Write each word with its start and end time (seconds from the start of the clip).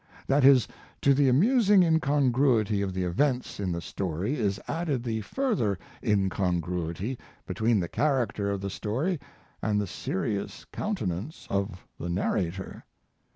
That 0.25 0.43
is, 0.43 0.67
to 1.01 1.13
the 1.13 1.29
amusing 1.29 1.83
incongruity 1.83 2.81
of 2.81 2.91
the 2.91 3.03
events 3.03 3.59
in 3.59 3.71
the 3.71 3.81
story 3.81 4.33
is 4.33 4.59
added 4.67 5.03
the 5.03 5.21
further 5.21 5.77
incongruity 6.03 7.19
between 7.45 7.79
the 7.79 7.87
character 7.87 8.49
of 8.49 8.61
the 8.61 8.71
story 8.71 9.19
and 9.61 9.79
the 9.79 9.85
serious 9.85 10.65
countenance 10.73 11.45
of 11.51 11.85
the 11.99 12.09
narrator. 12.09 12.83